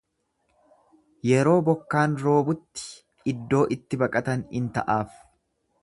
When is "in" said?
4.63-4.73